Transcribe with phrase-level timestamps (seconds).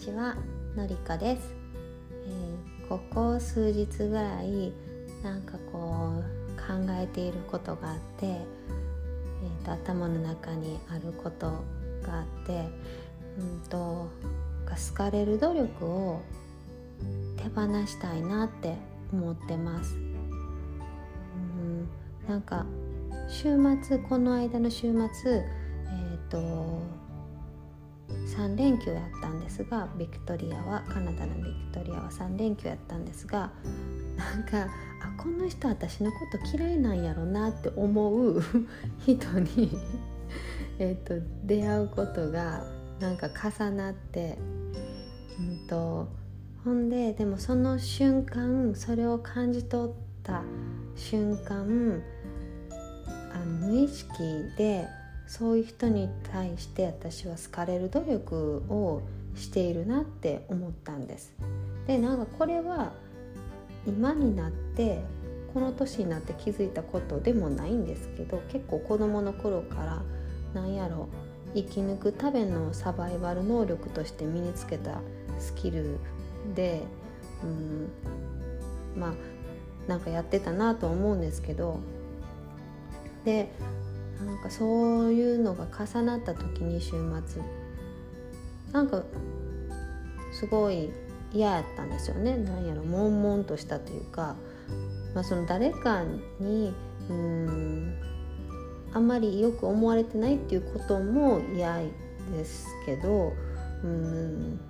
[0.00, 0.34] ちは
[0.76, 1.54] のりこです、
[2.26, 4.72] えー、ここ数日ぐらい
[5.22, 11.48] なんかこう考えていることがあって、えーと、頭の中にあること
[12.02, 12.64] があって
[13.38, 16.22] うんと好かれる努力を
[17.36, 18.76] 手放したいなって
[19.12, 19.96] 思ってます。
[19.96, 19.98] う
[21.58, 21.88] ん
[22.26, 22.64] なんか
[23.28, 27.00] 週末この間の週末えっ、ー、と
[28.26, 33.50] 3連休やったんですがビクトリアはカナダのビクトリアは3連休やったんですが
[34.16, 38.42] なんかあこの人私のこと嫌いなんやろなって思う
[39.06, 39.78] 人に
[40.78, 41.14] えと
[41.44, 42.64] 出会うことが
[43.00, 44.38] なんか重なって、
[45.38, 46.08] うんと、
[46.64, 50.42] ほんででもその瞬間それを感じ取った
[50.94, 52.02] 瞬間
[53.32, 54.12] あの無意識
[54.56, 54.86] で
[55.30, 59.00] そういう人に対して私は好かれる努力を
[59.36, 61.32] しているなって思ったんです。
[61.86, 62.90] でなんかこれは
[63.86, 65.04] 今になって
[65.54, 70.02] この年になって気づいたことでもないんですけど結構子どもの頃から
[70.52, 71.08] なんやろ
[71.54, 75.00] 生き抜くためのサバイバル能力として身につけた
[75.38, 75.98] スキル
[76.56, 76.82] で、
[77.44, 77.46] う
[78.98, 79.12] ん、まあ
[79.88, 81.78] なんかやってたなと思うんですけど
[83.24, 83.48] で
[84.24, 86.90] なんかそういうのが重なった時に週
[87.26, 87.42] 末。
[88.72, 89.02] なんか
[90.32, 90.90] すごい
[91.32, 92.36] 嫌やったんですよね。
[92.36, 92.82] なんやろ。
[92.84, 94.36] 悶々としたというか、
[95.14, 96.02] まあ、その誰か
[96.38, 96.72] に
[97.08, 97.94] うん
[98.92, 101.80] あんまりよく思われてないっていうことも嫌
[102.32, 103.32] ですけど
[103.82, 104.60] うん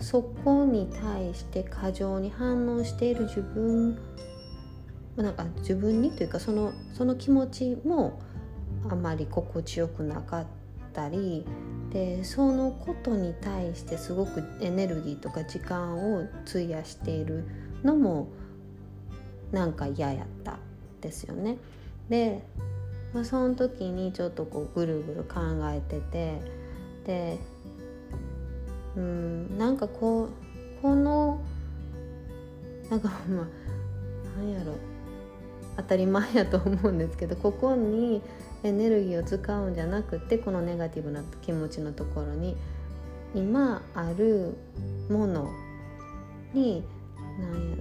[0.00, 3.98] そこに対して過剰に反応している自分
[5.16, 8.20] なんか自分にというかそのその気持ちも
[8.88, 10.46] あまり心地よくなかっ
[10.92, 11.44] たり
[11.90, 17.44] でそのことに対してすごくエネルギーとか時間を費やしている
[17.82, 18.28] のも
[19.52, 20.58] なんか嫌やった
[21.00, 21.56] ですよね。
[22.08, 22.42] で、
[23.14, 26.40] まあ、その時にちょっとこうぐるぐる考えてて
[27.06, 27.38] で
[28.96, 31.40] うんなんかこうこの
[32.90, 33.46] なんかま
[34.36, 34.74] あなんやろ
[35.76, 38.20] 当たり前やと思うんですけどここに
[38.64, 42.56] エネルギーを使うんじゃなくてこのネガティブな気持ちのところに
[43.34, 44.56] 今ある
[45.08, 45.50] もの
[46.52, 46.82] に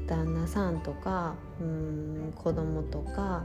[0.06, 3.44] 旦那さんとかうん子供とか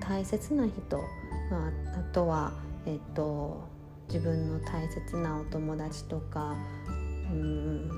[0.00, 2.52] 大切な人、あ、あとは、
[2.86, 3.62] えっと、
[4.08, 6.56] 自分の大切なお友達とか
[7.30, 7.90] うん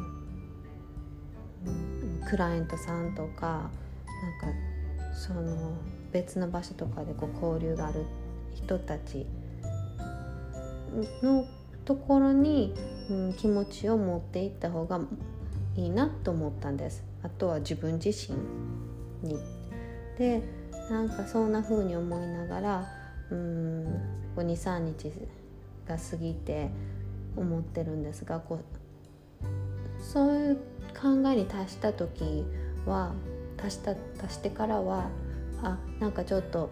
[2.28, 3.70] クライアントさんとか
[4.40, 4.58] なんか
[5.14, 5.72] その
[6.12, 8.04] 別の場所とかでこう交流がある
[8.54, 9.26] 人たち
[11.22, 11.46] の
[11.84, 12.74] ところに、
[13.10, 15.00] うん、気持ちを持っていった方が
[15.76, 18.36] いいなと思ったんですあとは自分自身
[19.28, 19.38] に。
[20.18, 20.42] で
[20.90, 22.86] なんかそんな風に思いながら
[23.30, 24.00] うん
[24.36, 25.12] 23日
[25.88, 26.70] が過ぎて
[27.36, 30.56] 思ってるんですがこうそういう
[30.94, 32.44] 考えに達した時
[32.86, 33.12] は
[33.62, 35.08] 足した足してからは
[35.62, 36.70] あなんかちょっと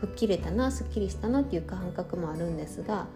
[0.00, 3.06] 吹っ切れたなすっきりしたなっていう感覚もあるんですが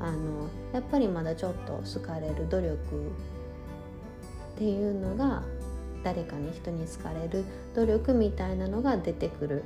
[0.00, 5.42] あのやっぱりまだちょっと好かれる努力っていうのが
[6.02, 7.44] 誰かに人に好かれる
[7.74, 9.62] 努力みたいなのが出てくる、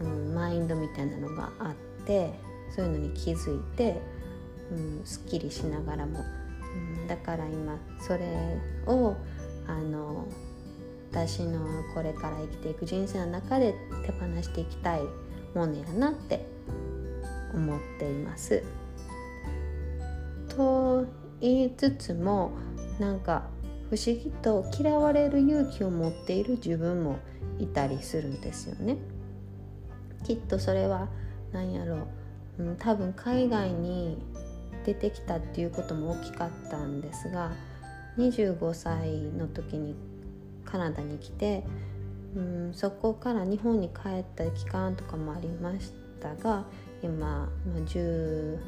[0.00, 1.70] うん、マインドみたいなのがあ
[2.02, 2.32] って
[2.74, 4.00] そういうのに気づいて、
[4.72, 6.24] うん、すっきりしながらも、
[7.00, 9.16] うん、だから今それを
[9.68, 10.26] あの
[11.12, 11.60] 私の
[11.94, 15.00] これから生きていく人生の中で手放していきたい。
[15.56, 16.46] ものやなって
[17.54, 18.62] 思っています。
[20.48, 21.06] と
[21.40, 22.52] 言いつつも
[23.00, 23.48] なんか
[23.90, 27.18] 不思議と嫌われる勇気を持っている自分も
[27.58, 28.98] いたりするんですよね。
[30.24, 31.08] きっとそれは
[31.52, 32.08] 何やろ
[32.58, 34.18] う、うん、多分海外に
[34.84, 37.52] 出てきたっていうことも大きかったんですが
[38.18, 39.94] 25歳の時に
[40.64, 41.64] カナダに来て
[42.36, 46.64] うんそこから日本に帰った期間とかもありましたが
[47.02, 48.58] 今、まあ、14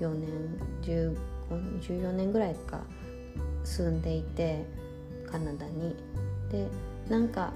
[0.00, 0.28] 年
[1.80, 2.80] 14年ぐらいか
[3.62, 4.64] 住んでいて
[5.30, 5.94] カナダに。
[6.50, 6.66] で
[7.08, 7.52] なんかやっ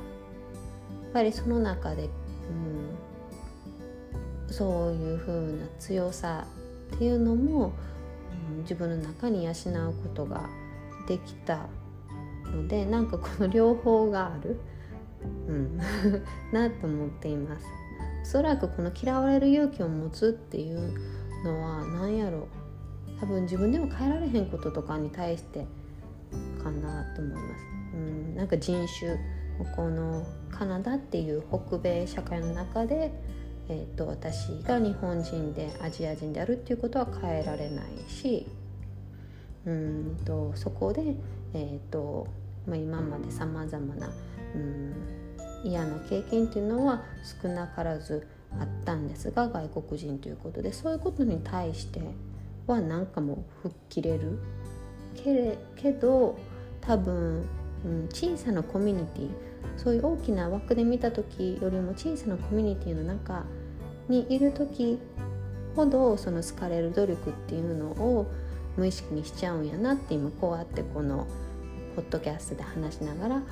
[1.13, 2.09] ぱりその中で、
[4.49, 6.47] うん、そういう風な強さ
[6.95, 7.73] っていうのも、
[8.51, 9.55] うん、自分の中に養う
[10.03, 10.49] ことが
[11.09, 11.69] できた
[12.47, 14.61] のでなんかこの両方がある、
[15.49, 15.79] うん、
[16.53, 17.67] なと思っています。
[18.23, 20.93] おそらくこの嫌われる勇気を持つっていう
[21.45, 22.47] のは何やろ
[23.19, 25.67] 多分自分でも変えられへんこととかに対して
[26.63, 27.65] かなと思います。
[27.95, 29.17] うん、なんか人種
[29.77, 33.13] このカナダっていう北米社会の中で、
[33.69, 38.47] えーと、私が日本人でアジア人であるっていうことは変えられないし
[39.67, 41.15] うんとそこで、
[41.55, 42.27] えーと
[42.67, 44.11] まあ、今までさまざまな、
[44.55, 44.95] うん、
[45.65, 47.03] 嫌な経験っていうのは
[47.43, 48.27] 少なからず
[48.59, 52.01] あったんですが外国人ということでそういうことに対して
[52.67, 54.39] は何かもう吹っ切れる
[55.15, 56.39] けれけど
[56.81, 57.47] 多分、
[57.85, 59.31] うん、小さなコミュニティ
[59.77, 63.45] そういう大きな枠で見た時よりも小さなコミュニティの中
[64.09, 64.99] にいる時
[65.75, 68.27] ほどその好かれる努力っていうのを
[68.77, 71.27] 無意識にしちゃうんやなって今こうやってこの
[71.97, 73.43] ポッドキャストで話しながら、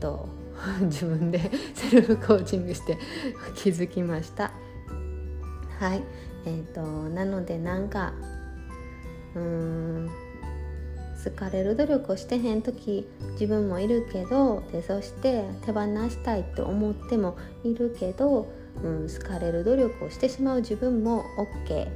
[0.00, 0.28] と、
[0.82, 2.98] 自分で セルフコーチングして
[3.54, 4.52] 気づきました。
[5.78, 6.02] はい
[6.46, 8.14] えーとなのでなんか
[9.34, 10.10] うーん
[11.26, 18.46] 好かれる努力をしてへん時自分もいるけどでそして手放したいって思ってもいるけど、
[18.82, 21.24] うん、好かれる努力をしてしまう自分も
[21.66, 21.88] OK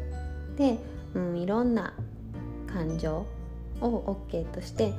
[0.56, 0.78] で、
[1.14, 1.94] うん、いろんな
[2.66, 3.24] 感情
[3.80, 4.92] を OK として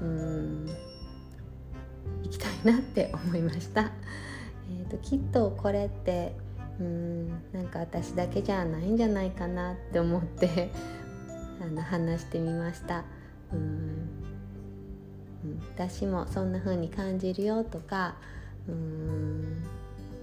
[0.00, 0.66] うん
[2.24, 3.90] いきたいなって思いました。
[4.70, 6.34] えーと、きっとこれって
[6.80, 10.70] うんなんか私だけじゃないんじゃないかなって思って
[11.60, 13.04] あの話してみました。
[13.52, 14.08] うん、
[15.74, 18.16] 私もそんな風に感じるよとか
[18.68, 19.62] うん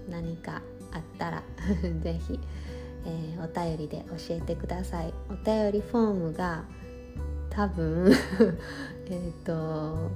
[0.08, 0.62] 何か
[0.92, 1.42] あったら
[2.02, 2.40] 是非、
[3.06, 6.64] えー、お便りで教えてくださいお便りフォームが
[7.48, 8.12] 多分
[9.08, 10.10] えっと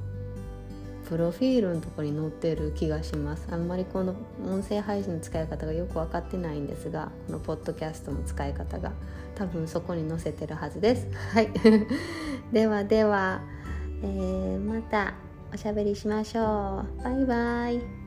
[1.09, 3.47] プロフィールのとこに載ってる気がします。
[3.51, 4.15] あんまりこの
[4.45, 8.93] 音声配信の使い方がよく分かってないんですがこのポッドキャストの使い方が
[9.35, 11.07] 多分そこに載せてるはずです。
[11.33, 11.51] はい。
[12.53, 13.43] ではでは、
[14.03, 15.15] えー、また
[15.53, 17.05] おしゃべりしましょう。
[17.05, 18.04] バイバイ。